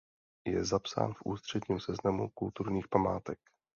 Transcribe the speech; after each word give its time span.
Je 0.47 0.65
zapsán 0.65 1.13
v 1.13 1.21
Ústředním 1.25 1.79
seznamu 1.79 2.29
kulturních 2.29 2.87
památek. 2.87 3.39